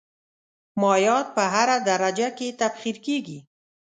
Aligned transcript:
مایعات 0.81 1.27
په 1.35 1.43
هره 1.53 1.77
درجه 1.89 2.29
کې 2.37 2.47
تبخیر 2.61 2.97
کیږي. 3.05 3.39